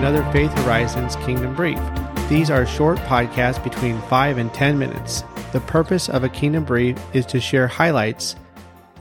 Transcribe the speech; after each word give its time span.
Another 0.00 0.24
Faith 0.32 0.50
Horizons 0.52 1.14
Kingdom 1.16 1.54
Brief. 1.54 1.78
These 2.30 2.50
are 2.50 2.64
short 2.64 2.96
podcasts 3.00 3.62
between 3.62 4.00
5 4.00 4.38
and 4.38 4.52
10 4.54 4.78
minutes. 4.78 5.24
The 5.52 5.60
purpose 5.60 6.08
of 6.08 6.24
a 6.24 6.28
Kingdom 6.30 6.64
Brief 6.64 6.96
is 7.12 7.26
to 7.26 7.38
share 7.38 7.68
highlights 7.68 8.34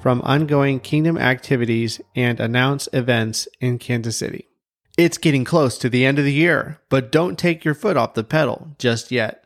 from 0.01 0.21
ongoing 0.23 0.81
Kingdom 0.81 1.17
activities 1.17 2.01
and 2.17 2.41
announce 2.41 2.89
events 2.91 3.47
in 3.61 3.79
Kansas 3.79 4.17
City. 4.17 4.49
It's 4.97 5.17
getting 5.17 5.45
close 5.45 5.77
to 5.77 5.89
the 5.89 6.05
end 6.05 6.19
of 6.19 6.25
the 6.25 6.33
year, 6.33 6.81
but 6.89 7.13
don't 7.13 7.39
take 7.39 7.63
your 7.63 7.75
foot 7.75 7.95
off 7.95 8.13
the 8.13 8.25
pedal 8.25 8.75
just 8.77 9.09
yet. 9.09 9.45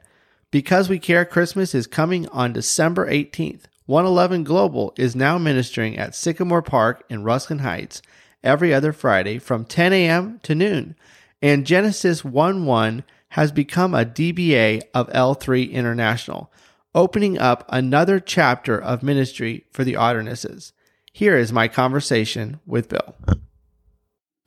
Because 0.49 0.89
We 0.89 0.97
Care 0.97 1.23
Christmas 1.23 1.75
is 1.75 1.85
coming 1.85 2.27
on 2.30 2.53
December 2.53 3.08
18th. 3.08 3.66
111 3.85 4.44
Global 4.44 4.91
is 4.97 5.16
now 5.16 5.38
ministering 5.38 5.99
at 5.99 6.16
Sycamore 6.16 6.63
Park 6.63 7.03
in 7.11 7.23
Ruskin 7.23 7.59
Heights 7.59 8.02
every 8.44 8.73
other 8.73 8.91
Friday 8.91 9.38
from 9.38 9.66
10 9.66 9.94
a.m. 9.94 10.39
to 10.41 10.55
noon. 10.55 10.95
And 11.43 11.65
Genesis 11.65 12.23
1 12.23 12.65
1 12.65 13.03
has 13.29 13.52
become 13.52 13.93
a 13.93 14.05
DBA 14.05 14.83
of 14.93 15.09
L3 15.09 15.69
International, 15.69 16.49
opening 16.95 17.38
up 17.38 17.66
another 17.67 18.21
chapter 18.21 18.81
of 18.81 19.03
ministry 19.03 19.66
for 19.73 19.83
the 19.83 19.95
Otternesses. 19.95 20.71
Here 21.11 21.38
is 21.38 21.52
my 21.52 21.67
conversation 21.67 22.61
with 22.66 22.88
Bill. 22.88 23.16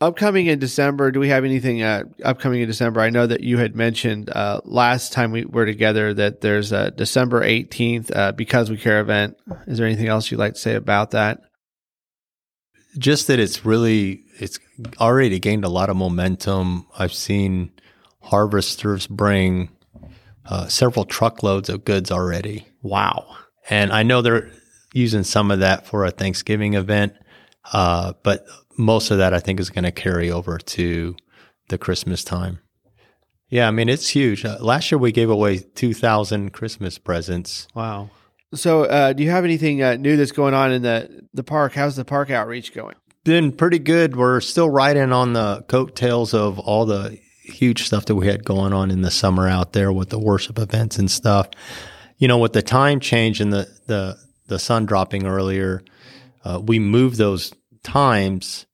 Upcoming 0.01 0.47
in 0.47 0.59
December, 0.59 1.11
do 1.11 1.21
we 1.21 1.29
have 1.29 1.45
anything 1.45 1.83
uh, 1.83 2.05
upcoming 2.25 2.63
in 2.63 2.67
December? 2.67 3.01
I 3.01 3.11
know 3.11 3.27
that 3.27 3.43
you 3.43 3.59
had 3.59 3.77
mentioned 3.77 4.31
uh, 4.31 4.63
last 4.65 5.13
time 5.13 5.33
we 5.33 5.45
were 5.45 5.67
together 5.67 6.15
that 6.15 6.41
there's 6.41 6.73
a 6.73 6.91
December 6.93 7.43
18th 7.43 8.15
uh, 8.17 8.33
Because 8.33 8.71
We 8.71 8.79
Care 8.79 9.01
event. 9.01 9.37
Is 9.67 9.77
there 9.77 9.87
anything 9.87 10.09
else 10.09 10.31
you'd 10.31 10.39
like 10.39 10.55
to 10.55 10.61
say 10.61 10.75
about 10.75 11.11
that? 11.11 11.41
Just 12.97 13.27
that 13.27 13.39
it's 13.39 13.67
really, 13.67 14.26
it's 14.39 14.59
already 15.01 15.39
gained 15.39 15.65
a 15.65 15.69
lot 15.69 15.91
of 15.91 15.97
momentum. 15.97 16.87
I've 16.99 17.13
seen 17.13 17.73
harvesters 18.23 19.07
bring 19.07 19.71
uh, 20.45 20.69
several 20.69 21.05
truckloads 21.05 21.69
of 21.69 21.85
goods 21.85 22.11
already. 22.11 22.67
Wow. 22.83 23.37
And 23.69 23.93
I 23.93 24.03
know 24.03 24.23
they're 24.23 24.51
using 24.93 25.25
some 25.25 25.51
of 25.51 25.61
that 25.61 25.87
for 25.87 26.05
a 26.05 26.11
Thanksgiving 26.11 26.75
event, 26.75 27.15
uh, 27.73 28.13
but 28.23 28.45
most 28.79 29.11
of 29.11 29.19
that 29.19 29.35
I 29.35 29.41
think 29.41 29.61
is 29.61 29.71
going 29.71 29.85
to 29.85 29.93
carry 29.93 30.31
over 30.31 30.59
to 30.59 31.17
the 31.69 31.79
Christmas 31.79 32.23
time. 32.25 32.61
Yeah, 33.49 33.69
I 33.69 33.71
mean 33.71 33.89
it's 33.89 34.09
huge. 34.09 34.45
Uh, 34.45 34.59
last 34.61 34.91
year 34.91 34.99
we 34.99 35.13
gave 35.13 35.31
away 35.31 35.59
two 35.59 35.95
thousand 35.95 36.53
Christmas 36.53 36.99
presents. 36.99 37.69
Wow. 37.75 38.11
So, 38.55 38.85
uh, 38.85 39.13
do 39.13 39.23
you 39.23 39.31
have 39.31 39.45
anything 39.45 39.83
uh, 39.83 39.95
new 39.95 40.17
that's 40.17 40.33
going 40.33 40.55
on 40.55 40.73
in 40.73 40.83
the 40.83 41.23
the 41.33 41.45
park? 41.45 41.75
How's 41.75 41.97
the 41.97 42.05
park 42.05 42.31
outreach 42.31 42.73
going? 42.73 42.97
Been 43.27 43.51
pretty 43.51 43.81
good. 43.81 44.15
We're 44.15 44.41
still 44.41 44.71
riding 44.71 45.13
on 45.13 45.33
the 45.33 45.65
coattails 45.67 46.33
of 46.33 46.61
all 46.61 46.87
the 46.87 47.19
huge 47.43 47.83
stuff 47.83 48.05
that 48.05 48.15
we 48.15 48.29
had 48.29 48.45
going 48.45 48.73
on 48.73 48.93
in 48.93 49.03
the 49.03 49.11
summer 49.11 49.49
out 49.49 49.73
there 49.73 49.93
with 49.93 50.11
the 50.11 50.19
worship 50.19 50.61
events 50.61 50.97
and 50.97 51.11
stuff. 51.11 51.49
You 52.19 52.29
know, 52.29 52.39
with 52.39 52.53
the 52.53 52.63
time 52.63 53.01
change 53.01 53.41
and 53.41 53.53
the 53.53 53.69
the 53.89 54.17
the 54.47 54.61
sun 54.61 54.87
dropping 54.87 55.27
earlier, 55.27 55.83
uh, 56.45 56.61
we 56.65 56.79
moved 56.79 57.19
those 57.19 57.53
times 57.83 58.65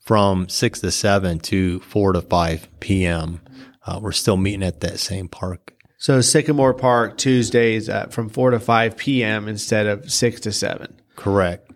from 0.00 0.48
six 0.48 0.80
to 0.80 0.90
seven 0.90 1.38
to 1.38 1.78
four 1.78 2.12
to 2.12 2.22
five 2.22 2.66
p.m. 2.80 3.40
Uh, 3.86 4.00
we're 4.02 4.10
still 4.10 4.36
meeting 4.36 4.64
at 4.64 4.80
that 4.80 4.98
same 4.98 5.28
park. 5.28 5.74
So 5.98 6.20
Sycamore 6.20 6.74
Park 6.74 7.18
Tuesdays 7.18 7.88
from 8.10 8.30
four 8.30 8.50
to 8.50 8.58
five 8.58 8.96
p.m. 8.96 9.46
instead 9.46 9.86
of 9.86 10.10
six 10.10 10.40
to 10.40 10.50
seven. 10.50 11.00
Correct, 11.14 11.70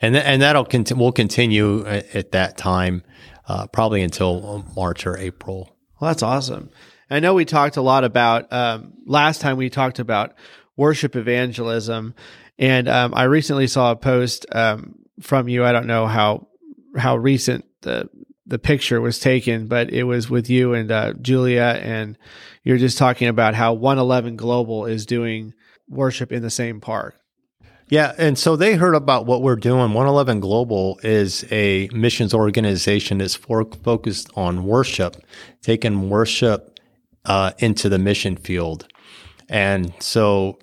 and 0.00 0.14
th- 0.14 0.24
and 0.26 0.42
that'll 0.42 0.64
conti- 0.64 0.94
will 0.94 1.12
continue 1.12 1.86
at, 1.86 2.14
at 2.14 2.32
that 2.32 2.56
time, 2.56 3.02
uh, 3.46 3.66
probably 3.68 4.02
until 4.02 4.64
March 4.76 5.06
or 5.06 5.16
April. 5.16 5.76
Well, 6.00 6.10
that's 6.10 6.22
awesome. 6.22 6.70
I 7.10 7.20
know 7.20 7.34
we 7.34 7.44
talked 7.44 7.76
a 7.76 7.82
lot 7.82 8.04
about 8.04 8.52
um, 8.52 8.92
last 9.06 9.40
time. 9.40 9.56
We 9.56 9.70
talked 9.70 9.98
about 9.98 10.34
worship 10.76 11.16
evangelism, 11.16 12.14
and 12.58 12.88
um, 12.88 13.14
I 13.14 13.24
recently 13.24 13.66
saw 13.66 13.92
a 13.92 13.96
post 13.96 14.46
um, 14.52 14.96
from 15.20 15.48
you. 15.48 15.64
I 15.64 15.72
don't 15.72 15.86
know 15.86 16.06
how 16.06 16.48
how 16.96 17.16
recent 17.16 17.64
the 17.82 18.08
the 18.46 18.58
picture 18.58 19.00
was 19.00 19.18
taken, 19.18 19.66
but 19.66 19.90
it 19.90 20.04
was 20.04 20.30
with 20.30 20.48
you 20.48 20.72
and 20.74 20.90
uh, 20.90 21.12
Julia, 21.20 21.78
and 21.82 22.16
you're 22.64 22.78
just 22.78 22.96
talking 22.96 23.28
about 23.28 23.54
how 23.54 23.74
111 23.74 24.36
Global 24.36 24.86
is 24.86 25.04
doing 25.04 25.52
worship 25.86 26.32
in 26.32 26.42
the 26.42 26.50
same 26.50 26.80
park. 26.80 27.14
Yeah, 27.90 28.14
and 28.18 28.38
so 28.38 28.56
they 28.56 28.74
heard 28.74 28.94
about 28.94 29.24
what 29.24 29.42
we're 29.42 29.56
doing. 29.56 29.78
111 29.78 30.40
Global 30.40 31.00
is 31.02 31.44
a 31.50 31.88
missions 31.92 32.34
organization 32.34 33.18
that's 33.18 33.34
for, 33.34 33.64
focused 33.82 34.30
on 34.34 34.64
worship, 34.64 35.16
taking 35.62 36.10
worship 36.10 36.78
uh, 37.24 37.52
into 37.58 37.88
the 37.88 37.98
mission 37.98 38.36
field. 38.36 38.86
And 39.48 39.94
so, 40.00 40.58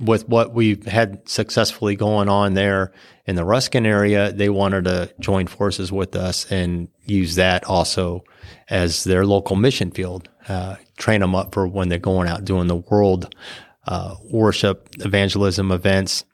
with 0.00 0.28
what 0.28 0.54
we've 0.54 0.86
had 0.86 1.28
successfully 1.28 1.96
going 1.96 2.28
on 2.28 2.54
there, 2.54 2.92
in 3.30 3.36
the 3.36 3.44
Ruskin 3.44 3.86
area, 3.86 4.32
they 4.32 4.48
wanted 4.48 4.84
to 4.86 5.14
join 5.20 5.46
forces 5.46 5.92
with 5.92 6.16
us 6.16 6.50
and 6.50 6.88
use 7.04 7.36
that 7.36 7.62
also 7.62 8.24
as 8.68 9.04
their 9.04 9.24
local 9.24 9.54
mission 9.54 9.92
field, 9.92 10.28
uh, 10.48 10.74
train 10.96 11.20
them 11.20 11.36
up 11.36 11.54
for 11.54 11.68
when 11.68 11.88
they're 11.88 11.98
going 12.00 12.28
out 12.28 12.44
doing 12.44 12.66
the 12.66 12.74
world 12.74 13.32
uh, 13.86 14.16
worship 14.32 14.88
evangelism 14.98 15.70
events. 15.70 16.24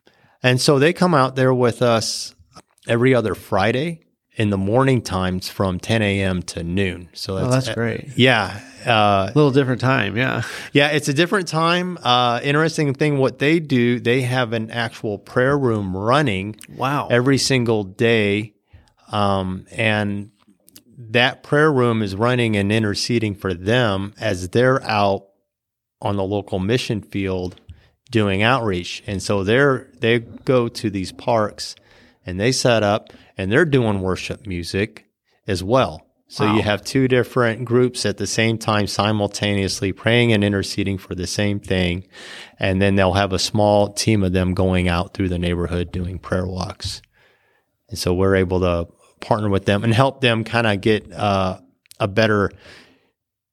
And 0.47 0.61
so 0.61 0.79
they 0.79 0.93
come 0.93 1.13
out 1.13 1.35
there 1.35 1.53
with 1.53 1.83
us 1.83 2.33
every 2.87 3.17
other 3.17 3.35
Friday 3.35 4.03
in 4.37 4.51
the 4.51 4.57
morning 4.57 5.03
times 5.03 5.49
from 5.49 5.81
10 5.81 6.03
a.m. 6.03 6.41
to 6.43 6.63
noon. 6.63 7.09
So 7.15 7.35
that's, 7.35 7.47
oh, 7.47 7.51
that's 7.51 7.75
great. 7.75 8.17
Yeah. 8.17 8.61
Uh, 8.87 9.29
a 9.29 9.33
little 9.35 9.51
different 9.51 9.81
time. 9.81 10.17
Yeah. 10.17 10.43
Yeah. 10.73 10.91
It's 10.91 11.09
a 11.09 11.13
different 11.13 11.49
time. 11.49 11.99
Uh, 12.01 12.39
interesting 12.45 12.95
thing, 12.95 13.19
what 13.19 13.41
they 13.41 13.59
do, 13.59 13.99
they 13.99 14.21
have 14.21 14.53
an 14.53 14.71
actual 14.71 15.19
prayer 15.19 15.59
room 15.59 15.97
running. 15.97 16.55
Wow. 16.73 17.09
Every 17.11 17.39
single 17.39 17.83
day. 17.83 18.55
Um, 19.11 19.67
and 19.73 20.31
that 20.97 21.43
prayer 21.43 21.73
room 21.73 22.03
is 22.03 22.15
running 22.15 22.55
and 22.57 22.71
interceding 22.71 23.35
for 23.35 23.53
them 23.53 24.15
as 24.21 24.51
they're 24.51 24.81
out 24.85 25.27
on 26.01 26.15
the 26.15 26.23
local 26.25 26.61
mission 26.61 27.03
field 27.03 27.61
doing 28.11 28.43
outreach. 28.43 29.03
And 29.07 29.23
so 29.23 29.45
they're, 29.45 29.91
they 30.01 30.21
go 30.21 30.69
to 30.69 30.91
these 30.91 31.13
parks 31.13 31.75
and 32.25 32.39
they 32.39 32.53
set 32.53 32.83
up 32.83 33.13
and 33.37 33.51
they're 33.51 33.65
doing 33.65 34.01
worship 34.01 34.47
music 34.47 35.07
as 35.47 35.63
well. 35.63 36.03
So 36.29 36.45
wow. 36.45 36.57
you 36.57 36.63
have 36.63 36.83
two 36.83 37.07
different 37.07 37.65
groups 37.65 38.05
at 38.05 38.17
the 38.17 38.27
same 38.27 38.59
time 38.59 38.89
simultaneously 38.89 39.93
praying 39.93 40.33
and 40.33 40.43
interceding 40.43 40.99
for 40.99 41.15
the 41.15 41.27
same 41.27 41.61
thing. 41.61 42.09
And 42.59 42.83
then 42.83 42.97
they'll 42.97 43.13
have 43.13 43.33
a 43.33 43.39
small 43.39 43.93
team 43.93 44.25
of 44.25 44.33
them 44.33 44.55
going 44.55 44.89
out 44.89 45.15
through 45.15 45.29
the 45.29 45.39
neighborhood 45.39 45.93
doing 45.93 46.19
prayer 46.19 46.47
walks. 46.47 47.01
And 47.89 47.99
so 47.99 48.13
we're 48.13 48.37
able 48.37 48.61
to 48.61 48.89
partner 49.21 49.49
with 49.49 49.67
them 49.67 49.85
and 49.85 49.95
help 49.95 50.21
them 50.21 50.43
kind 50.43 50.67
of 50.67 50.81
get 50.81 51.13
uh, 51.13 51.61
a 52.01 52.09
better 52.09 52.51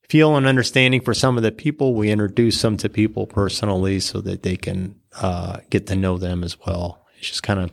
feel 0.09 0.35
and 0.35 0.45
understanding 0.45 1.01
for 1.01 1.13
some 1.13 1.37
of 1.37 1.43
the 1.43 1.51
people. 1.51 1.93
We 1.93 2.11
introduce 2.11 2.61
them 2.61 2.77
to 2.77 2.89
people 2.89 3.27
personally 3.27 3.99
so 3.99 4.21
that 4.21 4.43
they 4.43 4.57
can 4.57 4.99
uh, 5.21 5.57
get 5.69 5.87
to 5.87 5.95
know 5.95 6.17
them 6.17 6.43
as 6.43 6.57
well. 6.59 7.05
It's 7.17 7.29
just 7.29 7.43
kind 7.43 7.59
of 7.59 7.71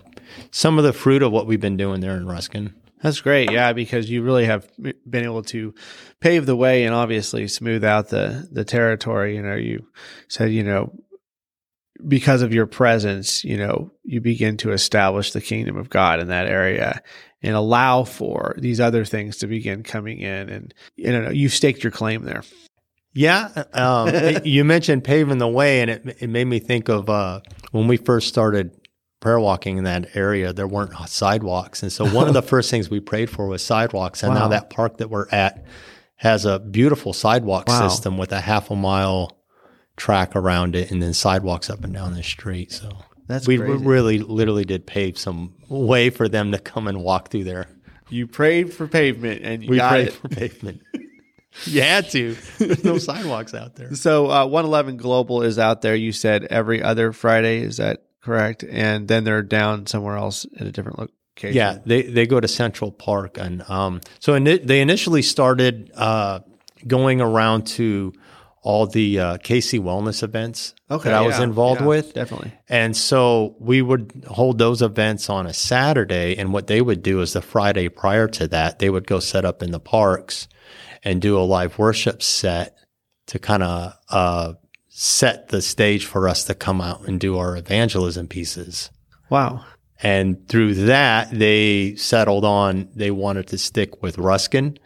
some 0.50 0.78
of 0.78 0.84
the 0.84 0.92
fruit 0.92 1.22
of 1.22 1.32
what 1.32 1.46
we've 1.46 1.60
been 1.60 1.76
doing 1.76 2.00
there 2.00 2.16
in 2.16 2.26
Ruskin. 2.26 2.74
That's 3.02 3.20
great, 3.20 3.50
yeah, 3.50 3.72
because 3.72 4.10
you 4.10 4.22
really 4.22 4.44
have 4.44 4.68
been 4.78 5.24
able 5.24 5.42
to 5.44 5.74
pave 6.20 6.44
the 6.44 6.56
way 6.56 6.84
and 6.84 6.94
obviously 6.94 7.48
smooth 7.48 7.82
out 7.82 8.08
the 8.08 8.46
the 8.52 8.64
territory. 8.64 9.36
You 9.36 9.42
know, 9.42 9.56
you 9.56 9.86
said 10.28 10.52
you 10.52 10.62
know 10.62 10.92
because 12.06 12.42
of 12.42 12.52
your 12.52 12.66
presence, 12.66 13.44
you 13.44 13.56
know, 13.56 13.90
you 14.04 14.20
begin 14.20 14.56
to 14.58 14.72
establish 14.72 15.32
the 15.32 15.40
kingdom 15.40 15.76
of 15.76 15.90
God 15.90 16.20
in 16.20 16.28
that 16.28 16.46
area 16.46 17.02
and 17.42 17.54
allow 17.54 18.04
for 18.04 18.54
these 18.58 18.80
other 18.80 19.04
things 19.04 19.38
to 19.38 19.46
begin 19.46 19.82
coming 19.82 20.20
in. 20.20 20.48
And 20.48 20.74
you 20.96 21.12
know, 21.12 21.30
you've 21.30 21.52
staked 21.52 21.82
your 21.82 21.90
claim 21.90 22.24
there. 22.24 22.42
Yeah, 23.12 23.64
um, 23.72 24.12
you 24.44 24.64
mentioned 24.64 25.04
paving 25.04 25.38
the 25.38 25.48
way, 25.48 25.80
and 25.80 25.90
it 25.90 26.16
it 26.20 26.30
made 26.30 26.46
me 26.46 26.58
think 26.58 26.88
of 26.88 27.10
uh, 27.10 27.40
when 27.72 27.88
we 27.88 27.96
first 27.96 28.28
started 28.28 28.76
prayer 29.20 29.38
walking 29.38 29.76
in 29.76 29.84
that 29.84 30.16
area, 30.16 30.52
there 30.52 30.66
weren't 30.66 30.92
sidewalks. 31.08 31.82
And 31.82 31.92
so 31.92 32.08
one 32.08 32.26
of 32.26 32.34
the 32.34 32.42
first 32.52 32.70
things 32.70 32.90
we 32.90 33.00
prayed 33.00 33.30
for 33.30 33.46
was 33.46 33.62
sidewalks. 33.62 34.22
And 34.22 34.34
wow. 34.34 34.40
now 34.40 34.48
that 34.48 34.70
park 34.70 34.96
that 34.96 35.10
we're 35.10 35.28
at 35.30 35.64
has 36.16 36.46
a 36.46 36.58
beautiful 36.58 37.12
sidewalk 37.12 37.68
wow. 37.68 37.88
system 37.88 38.16
with 38.18 38.32
a 38.32 38.40
half 38.40 38.70
a 38.70 38.76
mile 38.76 39.39
track 40.00 40.34
around 40.34 40.74
it 40.74 40.90
and 40.90 41.02
then 41.02 41.12
sidewalks 41.12 41.68
up 41.68 41.84
and 41.84 41.92
down 41.92 42.14
the 42.14 42.22
street. 42.22 42.72
So 42.72 42.88
that's 43.26 43.46
we 43.46 43.58
crazy. 43.58 43.84
really 43.84 44.18
literally 44.18 44.64
did 44.64 44.86
pave 44.86 45.18
some 45.18 45.54
way 45.68 46.08
for 46.08 46.26
them 46.26 46.52
to 46.52 46.58
come 46.58 46.88
and 46.88 47.04
walk 47.04 47.28
through 47.28 47.44
there. 47.44 47.68
You 48.08 48.26
prayed 48.26 48.72
for 48.72 48.88
pavement 48.88 49.42
and 49.44 49.68
we 49.68 49.78
prayed 49.78 50.08
it. 50.08 50.14
for 50.14 50.28
pavement. 50.28 50.80
you 51.66 51.82
had 51.82 52.08
to. 52.10 52.34
There's 52.58 52.82
no 52.82 52.96
sidewalks 52.96 53.52
out 53.52 53.76
there. 53.76 53.94
So 53.94 54.30
uh, 54.30 54.46
111 54.46 54.96
Global 54.96 55.42
is 55.42 55.58
out 55.58 55.82
there. 55.82 55.94
You 55.94 56.12
said 56.12 56.44
every 56.44 56.82
other 56.82 57.12
Friday. 57.12 57.60
Is 57.60 57.76
that 57.76 58.04
correct? 58.22 58.64
And 58.64 59.06
then 59.06 59.24
they're 59.24 59.42
down 59.42 59.86
somewhere 59.86 60.16
else 60.16 60.46
at 60.58 60.66
a 60.66 60.72
different 60.72 60.98
location. 60.98 61.56
Yeah, 61.56 61.78
they 61.84 62.02
they 62.02 62.26
go 62.26 62.40
to 62.40 62.48
Central 62.48 62.90
Park, 62.90 63.38
and 63.38 63.68
um, 63.70 64.00
so 64.18 64.32
ini- 64.32 64.66
they 64.66 64.80
initially 64.80 65.22
started 65.22 65.90
uh, 65.94 66.40
going 66.86 67.20
around 67.20 67.66
to 67.68 68.12
all 68.62 68.86
the 68.86 69.18
uh, 69.18 69.36
KC 69.38 69.80
wellness 69.80 70.22
events 70.22 70.74
Okay, 70.90 71.08
that 71.08 71.14
I 71.14 71.26
was 71.26 71.38
involved 71.38 71.80
yeah, 71.80 71.86
with. 71.86 72.14
definitely. 72.14 72.52
And 72.68 72.96
so 72.96 73.56
we 73.58 73.80
would 73.80 74.24
hold 74.28 74.58
those 74.58 74.82
events 74.82 75.30
on 75.30 75.46
a 75.46 75.54
Saturday. 75.54 76.36
And 76.36 76.52
what 76.52 76.66
they 76.66 76.82
would 76.82 77.02
do 77.02 77.20
is 77.20 77.32
the 77.32 77.42
Friday 77.42 77.88
prior 77.88 78.28
to 78.28 78.48
that, 78.48 78.78
they 78.78 78.90
would 78.90 79.06
go 79.06 79.18
set 79.18 79.44
up 79.44 79.62
in 79.62 79.70
the 79.70 79.80
parks 79.80 80.46
and 81.02 81.22
do 81.22 81.38
a 81.38 81.40
live 81.40 81.78
worship 81.78 82.22
set 82.22 82.76
to 83.28 83.38
kind 83.38 83.62
of 83.62 83.94
uh, 84.10 84.52
set 84.88 85.48
the 85.48 85.62
stage 85.62 86.04
for 86.04 86.28
us 86.28 86.44
to 86.44 86.54
come 86.54 86.80
out 86.80 87.06
and 87.06 87.18
do 87.18 87.38
our 87.38 87.56
evangelism 87.56 88.28
pieces. 88.28 88.90
Wow. 89.30 89.64
And 90.02 90.46
through 90.48 90.74
that, 90.86 91.30
they 91.30 91.94
settled 91.96 92.44
on 92.44 92.88
they 92.94 93.10
wanted 93.10 93.46
to 93.48 93.58
stick 93.58 94.02
with 94.02 94.18
Ruskin 94.18 94.78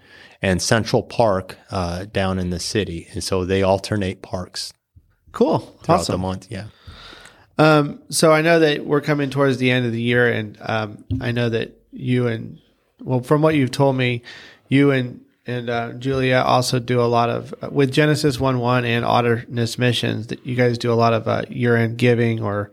and 0.44 0.60
Central 0.60 1.02
Park 1.02 1.56
uh, 1.70 2.04
down 2.04 2.38
in 2.38 2.50
the 2.50 2.60
city. 2.60 3.08
And 3.12 3.24
so 3.24 3.46
they 3.46 3.62
alternate 3.62 4.20
parks 4.20 4.74
Cool. 5.32 5.60
throughout 5.82 6.00
awesome. 6.00 6.12
the 6.12 6.18
month. 6.18 6.48
Yeah. 6.50 6.66
Um, 7.56 8.02
so 8.10 8.30
I 8.30 8.42
know 8.42 8.58
that 8.60 8.84
we're 8.84 9.00
coming 9.00 9.30
towards 9.30 9.56
the 9.56 9.70
end 9.70 9.86
of 9.86 9.92
the 9.92 10.02
year, 10.02 10.30
and 10.30 10.58
um, 10.60 11.04
I 11.20 11.32
know 11.32 11.48
that 11.48 11.80
you 11.92 12.26
and 12.26 12.58
well, 13.00 13.20
from 13.20 13.40
what 13.40 13.54
you've 13.54 13.70
told 13.70 13.96
me, 13.96 14.22
you 14.68 14.90
and 14.90 15.22
and 15.46 15.70
uh, 15.70 15.92
Julia 15.94 16.42
also 16.44 16.78
do 16.78 17.00
a 17.00 17.06
lot 17.08 17.30
of 17.30 17.54
uh, 17.62 17.70
with 17.70 17.90
Genesis 17.90 18.38
one 18.38 18.58
one 18.58 18.84
and 18.84 19.04
Otterness 19.04 19.78
missions. 19.78 20.26
That 20.26 20.44
you 20.44 20.56
guys 20.56 20.76
do 20.78 20.92
a 20.92 20.94
lot 20.94 21.14
of 21.14 21.26
uh, 21.26 21.42
year 21.48 21.76
end 21.76 21.96
giving, 21.96 22.42
or 22.42 22.70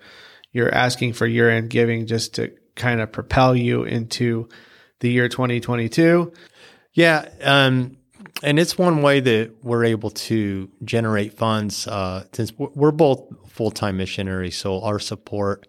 you're 0.52 0.74
asking 0.74 1.14
for 1.14 1.26
year 1.26 1.50
end 1.50 1.70
giving 1.70 2.06
just 2.06 2.34
to 2.36 2.52
kind 2.76 3.00
of 3.02 3.12
propel 3.12 3.56
you 3.56 3.84
into 3.84 4.50
the 5.00 5.12
year 5.12 5.30
2022. 5.30 6.34
Yeah, 6.94 7.30
um, 7.42 7.98
and 8.44 8.60
it's 8.60 8.78
one 8.78 9.02
way 9.02 9.20
that 9.20 9.64
we're 9.64 9.86
able 9.86 10.10
to 10.12 10.70
generate 10.84 11.38
funds 11.38 11.88
uh, 11.88 12.26
since 12.34 12.52
we're 12.58 12.92
both 12.92 13.24
full 13.50 13.72
time 13.72 13.98
missionaries. 13.98 14.58
So 14.58 14.82
our 14.82 15.00
support, 15.00 15.68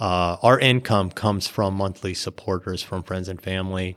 uh, 0.00 0.36
our 0.42 0.58
income 0.58 1.10
comes 1.10 1.46
from 1.46 1.74
monthly 1.74 2.14
supporters 2.14 2.82
from 2.82 3.02
friends 3.02 3.28
and 3.28 3.40
family. 3.40 3.96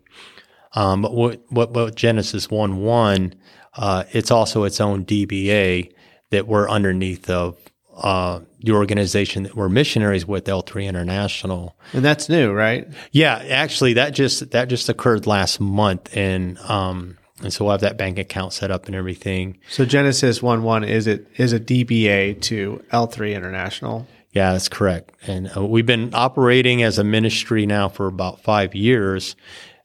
Um, 0.74 1.02
but 1.02 1.14
what, 1.14 1.42
what, 1.50 1.72
what 1.72 1.96
Genesis 1.96 2.50
one 2.52 2.78
one, 2.78 3.34
uh, 3.76 4.04
it's 4.12 4.32
also 4.32 4.64
its 4.64 4.80
own 4.82 5.06
DBA 5.06 5.92
that 6.30 6.48
we're 6.48 6.70
underneath 6.70 7.30
of 7.30 7.58
uh, 7.98 8.42
the 8.60 8.72
organization 8.72 9.44
that 9.44 9.56
we're 9.56 9.70
missionaries 9.70 10.26
with, 10.26 10.46
L3 10.46 10.86
International. 10.86 11.76
And 11.94 12.06
that's 12.06 12.30
new, 12.30 12.52
right? 12.52 12.88
Yeah, 13.12 13.36
actually, 13.50 13.94
that 13.94 14.12
just 14.12 14.52
that 14.52 14.70
just 14.70 14.88
occurred 14.88 15.26
last 15.26 15.60
month, 15.60 16.16
and 16.16 16.58
um, 16.60 17.18
and 17.42 17.52
so 17.52 17.68
I 17.68 17.72
have 17.72 17.82
that 17.82 17.98
bank 17.98 18.20
account 18.20 18.54
set 18.54 18.72
up 18.72 18.86
and 18.86 18.96
everything. 18.96 19.58
So 19.70 19.86
Genesis 19.86 20.42
one 20.42 20.64
one 20.64 20.84
is 20.84 21.08
it 21.08 21.28
is 21.38 21.54
a 21.54 21.60
DBA 21.60 22.42
to 22.44 22.84
L 22.92 23.08
three 23.08 23.34
International. 23.34 24.08
Yeah, 24.32 24.54
that's 24.54 24.70
correct. 24.70 25.14
And 25.26 25.50
uh, 25.56 25.66
we've 25.66 25.86
been 25.86 26.14
operating 26.14 26.84
as 26.84 27.00
a 27.00 27.04
ministry 27.04 27.66
now 27.66 27.90
for 27.90 28.06
about 28.06 28.42
five 28.42 28.76
years, 28.76 29.36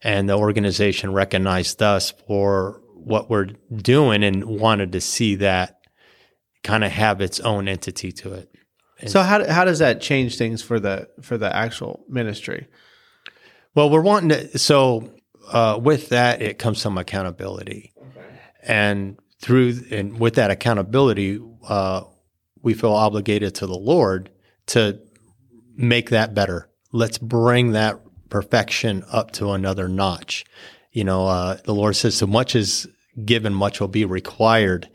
and 0.03 0.29
the 0.29 0.37
organization 0.37 1.13
recognized 1.13 1.81
us 1.81 2.11
for 2.27 2.79
what 2.93 3.29
we're 3.29 3.49
doing 3.75 4.23
and 4.23 4.45
wanted 4.45 4.91
to 4.91 5.01
see 5.01 5.35
that 5.35 5.79
kind 6.63 6.83
of 6.83 6.91
have 6.91 7.21
its 7.21 7.39
own 7.39 7.67
entity 7.67 8.11
to 8.11 8.33
it. 8.33 8.49
So 9.07 9.21
how 9.21 9.45
how 9.51 9.65
does 9.65 9.79
that 9.79 10.01
change 10.01 10.37
things 10.37 10.61
for 10.61 10.79
the 10.79 11.09
for 11.21 11.37
the 11.37 11.53
actual 11.53 12.05
ministry? 12.07 12.67
Well, 13.75 13.89
we're 13.89 14.01
wanting 14.01 14.29
to. 14.29 14.57
So 14.57 15.13
uh, 15.51 15.79
with 15.81 16.09
that, 16.09 16.41
it 16.41 16.57
comes 16.57 16.79
some 16.79 16.97
accountability, 16.97 17.93
and 18.61 19.19
through 19.41 19.79
and 19.91 20.19
with 20.19 20.35
that 20.35 20.51
accountability, 20.51 21.39
uh, 21.67 22.03
we 22.61 22.73
feel 22.73 22.93
obligated 22.93 23.55
to 23.55 23.67
the 23.67 23.77
Lord 23.77 24.29
to 24.67 24.99
make 25.75 26.11
that 26.11 26.33
better. 26.33 26.69
Let's 26.93 27.17
bring 27.17 27.71
that 27.71 27.99
perfection 28.29 29.03
up 29.11 29.31
to 29.31 29.51
another 29.51 29.89
notch. 29.89 30.45
You 30.91 31.03
know, 31.03 31.27
uh, 31.27 31.57
the 31.65 31.73
Lord 31.73 31.95
says, 31.95 32.15
"So 32.15 32.27
much 32.27 32.55
is 32.55 32.87
given, 33.25 33.53
much 33.53 33.81
will 33.81 33.89
be 33.89 34.05
required," 34.05 34.87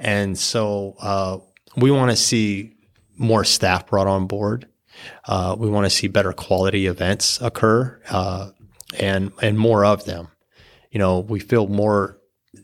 and 0.00 0.36
so 0.36 0.96
uh, 1.00 1.38
we 1.76 1.90
want 1.90 2.10
to 2.10 2.16
see 2.16 2.72
more 3.16 3.44
staff 3.44 3.86
brought 3.86 4.06
on 4.06 4.26
board. 4.26 4.66
Uh, 5.26 5.54
we 5.58 5.68
want 5.68 5.84
to 5.84 5.90
see 5.90 6.08
better 6.08 6.32
quality 6.32 6.86
events 6.86 7.40
occur 7.40 8.00
uh, 8.10 8.50
and 8.98 9.32
and 9.40 9.58
more 9.58 9.84
of 9.84 10.04
them. 10.04 10.28
You 10.90 10.98
know, 10.98 11.20
we 11.20 11.38
feel 11.38 11.68
more 11.68 12.18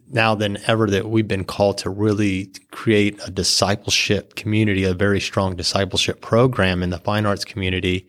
now 0.08 0.34
than 0.34 0.58
ever 0.66 0.88
that 0.90 1.08
we've 1.08 1.28
been 1.28 1.44
called 1.44 1.78
to 1.78 1.90
really 1.90 2.52
create 2.70 3.18
a 3.26 3.30
discipleship 3.30 4.34
community, 4.34 4.84
a 4.84 4.94
very 4.94 5.20
strong 5.20 5.56
discipleship 5.56 6.20
program 6.20 6.82
in 6.82 6.90
the 6.90 6.98
fine 6.98 7.26
arts 7.26 7.44
community. 7.44 8.08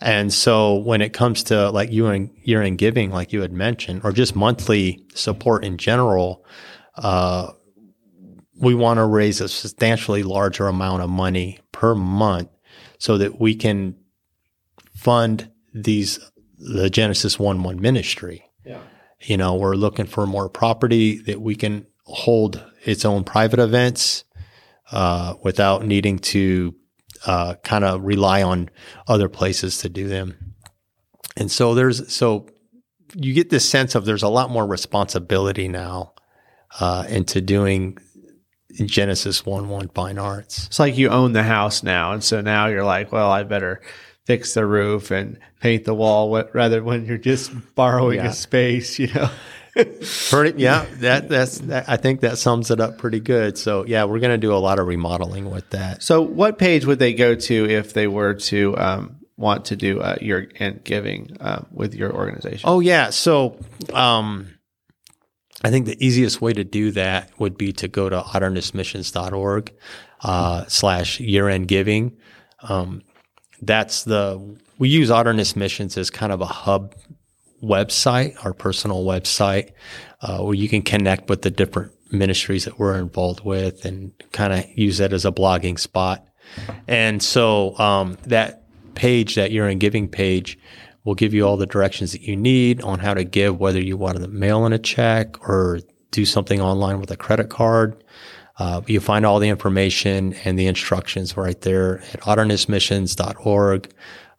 And 0.00 0.32
so 0.32 0.76
when 0.76 1.00
it 1.00 1.12
comes 1.12 1.44
to 1.44 1.70
like 1.70 1.90
you 1.92 2.06
and 2.08 2.30
year 2.42 2.62
in 2.62 2.76
giving, 2.76 3.10
like 3.10 3.32
you 3.32 3.42
had 3.42 3.52
mentioned, 3.52 4.02
or 4.04 4.12
just 4.12 4.34
monthly 4.34 5.04
support 5.14 5.64
in 5.64 5.78
general, 5.78 6.44
uh, 6.96 7.52
we 8.62 8.76
want 8.76 8.98
to 8.98 9.04
raise 9.04 9.40
a 9.40 9.48
substantially 9.48 10.22
larger 10.22 10.68
amount 10.68 11.02
of 11.02 11.10
money 11.10 11.58
per 11.72 11.94
month 11.96 12.48
so 12.98 13.18
that 13.18 13.40
we 13.40 13.56
can 13.56 13.96
fund 14.94 15.50
these 15.74 16.20
the 16.58 16.88
Genesis 16.88 17.38
one 17.40 17.64
one 17.64 17.80
ministry. 17.80 18.48
Yeah. 18.64 18.80
You 19.20 19.36
know, 19.36 19.56
we're 19.56 19.74
looking 19.74 20.06
for 20.06 20.26
more 20.26 20.48
property 20.48 21.18
that 21.22 21.40
we 21.40 21.56
can 21.56 21.86
hold 22.04 22.64
its 22.84 23.04
own 23.04 23.24
private 23.24 23.58
events 23.58 24.24
uh, 24.92 25.34
without 25.42 25.84
needing 25.84 26.20
to 26.20 26.74
uh, 27.26 27.54
kind 27.64 27.84
of 27.84 28.02
rely 28.04 28.42
on 28.42 28.70
other 29.08 29.28
places 29.28 29.78
to 29.78 29.88
do 29.88 30.06
them. 30.06 30.54
And 31.36 31.50
so 31.50 31.74
there's 31.74 32.12
so 32.14 32.46
you 33.14 33.34
get 33.34 33.50
this 33.50 33.68
sense 33.68 33.96
of 33.96 34.04
there's 34.04 34.22
a 34.22 34.28
lot 34.28 34.50
more 34.50 34.66
responsibility 34.66 35.66
now 35.66 36.12
uh, 36.78 37.06
into 37.08 37.40
doing 37.40 37.98
Genesis 38.86 39.44
one 39.44 39.68
one 39.68 39.88
fine 39.88 40.18
arts. 40.18 40.66
It's 40.66 40.78
like 40.78 40.96
you 40.96 41.08
own 41.10 41.32
the 41.32 41.42
house 41.42 41.82
now, 41.82 42.12
and 42.12 42.22
so 42.24 42.40
now 42.40 42.66
you're 42.66 42.84
like, 42.84 43.12
well, 43.12 43.30
I 43.30 43.42
better 43.42 43.80
fix 44.24 44.54
the 44.54 44.64
roof 44.64 45.10
and 45.10 45.38
paint 45.60 45.84
the 45.84 45.94
wall 45.94 46.30
what, 46.30 46.54
rather 46.54 46.82
when 46.82 47.04
you're 47.06 47.18
just 47.18 47.52
borrowing 47.74 48.18
Yeah. 48.18 48.28
a 48.28 48.32
space, 48.32 48.98
you 48.98 49.08
know. 49.12 49.28
Pretty, 50.30 50.60
yeah, 50.62 50.84
that 50.96 51.28
that's 51.30 51.58
that, 51.60 51.88
I 51.88 51.96
think 51.96 52.20
that 52.20 52.36
sums 52.36 52.70
it 52.70 52.78
up 52.78 52.98
pretty 52.98 53.20
good. 53.20 53.56
So 53.56 53.86
yeah, 53.86 54.04
we're 54.04 54.18
going 54.20 54.32
to 54.32 54.46
do 54.46 54.52
a 54.52 54.56
lot 54.60 54.78
of 54.78 54.86
remodeling 54.86 55.50
with 55.50 55.70
that. 55.70 56.02
So, 56.02 56.20
what 56.20 56.58
page 56.58 56.84
would 56.84 56.98
they 56.98 57.14
go 57.14 57.34
to 57.34 57.70
if 57.70 57.94
they 57.94 58.06
were 58.06 58.34
to 58.34 58.76
um, 58.76 59.16
want 59.38 59.64
to 59.66 59.76
do 59.76 59.98
uh, 60.00 60.16
your 60.20 60.46
and 60.58 60.84
giving 60.84 61.38
uh, 61.40 61.64
with 61.70 61.94
your 61.94 62.12
organization? 62.12 62.68
Oh 62.68 62.80
yeah, 62.80 63.08
so 63.08 63.58
um, 63.94 64.48
I 65.64 65.70
think 65.70 65.86
the 65.86 66.04
easiest 66.04 66.40
way 66.40 66.52
to 66.52 66.64
do 66.64 66.90
that 66.92 67.30
would 67.38 67.56
be 67.56 67.72
to 67.74 67.88
go 67.88 68.08
to 68.08 68.20
otternessmissions.org 68.20 69.72
uh, 70.22 70.64
slash 70.66 71.20
year 71.20 71.48
end 71.48 71.68
giving. 71.68 72.16
Um, 72.62 73.02
that's 73.60 74.04
the 74.04 74.58
we 74.78 74.88
use 74.88 75.10
Otterness 75.10 75.54
Missions 75.54 75.96
as 75.96 76.10
kind 76.10 76.32
of 76.32 76.40
a 76.40 76.46
hub 76.46 76.94
website, 77.62 78.44
our 78.44 78.52
personal 78.52 79.04
website, 79.04 79.70
uh, 80.20 80.38
where 80.38 80.54
you 80.54 80.68
can 80.68 80.82
connect 80.82 81.28
with 81.28 81.42
the 81.42 81.50
different 81.50 81.92
ministries 82.10 82.64
that 82.64 82.78
we're 82.78 82.98
involved 82.98 83.44
with 83.44 83.84
and 83.84 84.12
kind 84.32 84.52
of 84.52 84.66
use 84.76 84.98
that 84.98 85.12
as 85.12 85.24
a 85.24 85.32
blogging 85.32 85.78
spot. 85.78 86.26
And 86.88 87.22
so 87.22 87.78
um, 87.78 88.18
that 88.26 88.64
page, 88.94 89.36
that 89.36 89.52
year 89.52 89.68
end 89.68 89.80
giving 89.80 90.08
page, 90.08 90.58
will 91.04 91.14
give 91.14 91.34
you 91.34 91.46
all 91.46 91.56
the 91.56 91.66
directions 91.66 92.12
that 92.12 92.22
you 92.22 92.36
need 92.36 92.80
on 92.82 92.98
how 93.00 93.14
to 93.14 93.24
give, 93.24 93.58
whether 93.58 93.80
you 93.80 93.96
want 93.96 94.16
to 94.20 94.28
mail 94.28 94.64
in 94.66 94.72
a 94.72 94.78
check 94.78 95.48
or 95.48 95.80
do 96.10 96.24
something 96.24 96.60
online 96.60 97.00
with 97.00 97.10
a 97.10 97.16
credit 97.16 97.48
card. 97.50 98.02
Uh, 98.58 98.82
you 98.86 99.00
find 99.00 99.24
all 99.26 99.38
the 99.38 99.48
information 99.48 100.34
and 100.44 100.58
the 100.58 100.66
instructions 100.66 101.36
right 101.36 101.60
there 101.62 102.00
at 102.12 102.20
otternessmissions.org 102.20 103.92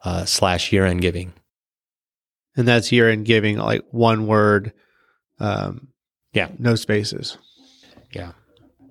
uh, 0.04 0.24
slash 0.24 0.72
year 0.72 0.86
end 0.86 1.00
giving. 1.00 1.32
and 2.56 2.68
that's 2.68 2.92
year 2.92 3.10
end 3.10 3.26
giving, 3.26 3.58
like 3.58 3.82
one 3.90 4.26
word, 4.26 4.72
um, 5.40 5.88
Yeah. 6.32 6.48
no 6.58 6.76
spaces. 6.76 7.36
Yeah. 8.12 8.32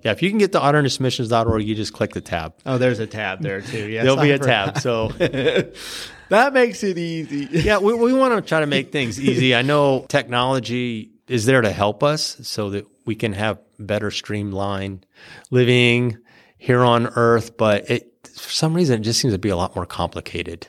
Yeah. 0.04 0.12
If 0.12 0.22
you 0.22 0.28
can 0.28 0.38
get 0.38 0.52
to 0.52 0.60
otternessmissions.org, 0.60 1.64
you 1.64 1.74
just 1.74 1.92
click 1.94 2.12
the 2.12 2.20
tab. 2.20 2.54
Oh, 2.66 2.78
there's 2.78 3.00
a 3.00 3.06
tab 3.06 3.40
there 3.40 3.62
too. 3.62 3.88
Yes, 3.88 4.04
There'll 4.04 4.20
be 4.20 4.32
a 4.32 4.38
tab. 4.38 4.78
So 4.78 5.08
that 6.28 6.52
makes 6.52 6.84
it 6.84 6.98
easy. 6.98 7.48
yeah, 7.62 7.78
we, 7.78 7.94
we 7.94 8.12
want 8.12 8.34
to 8.34 8.46
try 8.46 8.60
to 8.60 8.66
make 8.66 8.92
things 8.92 9.18
easy. 9.18 9.54
I 9.54 9.62
know 9.62 10.04
technology 10.08 11.10
is 11.26 11.46
there 11.46 11.62
to 11.62 11.72
help 11.72 12.02
us 12.02 12.36
so 12.42 12.70
that 12.70 12.86
we 13.06 13.14
can 13.14 13.32
have 13.32 13.58
better 13.78 14.10
streamlined 14.10 15.06
living 15.50 16.18
here 16.58 16.82
on 16.82 17.06
earth, 17.16 17.56
but 17.56 17.90
it, 17.90 18.10
for 18.34 18.50
some 18.50 18.74
reason, 18.74 19.00
it 19.00 19.04
just 19.04 19.20
seems 19.20 19.32
to 19.34 19.38
be 19.38 19.48
a 19.48 19.56
lot 19.56 19.74
more 19.74 19.86
complicated. 19.86 20.68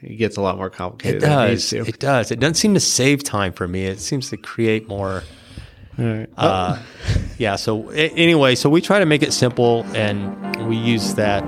it 0.00 0.16
gets 0.16 0.36
a 0.36 0.40
lot 0.40 0.56
more 0.56 0.70
complicated. 0.70 1.22
It 1.22 1.26
it 1.26 1.28
does. 1.28 1.70
to. 1.70 1.78
It 1.86 1.98
does. 1.98 2.30
It 2.30 2.38
doesn't 2.40 2.54
seem 2.54 2.74
to 2.74 2.80
save 2.80 3.24
time 3.24 3.52
for 3.52 3.66
me. 3.66 3.86
It 3.86 4.00
seems 4.00 4.30
to 4.30 4.36
create 4.36 4.88
more. 4.88 5.24
All 5.98 6.04
right. 6.04 6.28
Uh, 6.36 6.78
yeah. 7.40 7.56
So 7.56 7.88
anyway, 7.88 8.54
so 8.54 8.68
we 8.68 8.82
try 8.82 8.98
to 8.98 9.06
make 9.06 9.22
it 9.22 9.32
simple, 9.32 9.86
and 9.94 10.68
we 10.68 10.76
use 10.76 11.14
that 11.14 11.40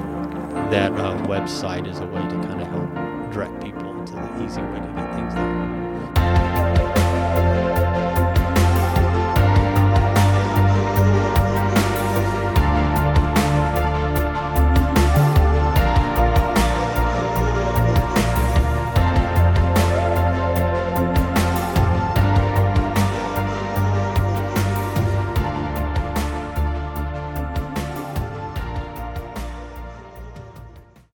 that 0.70 0.90
uh, 0.92 1.18
website 1.26 1.86
as 1.86 2.00
a 2.00 2.06
way 2.06 2.22
to 2.22 2.41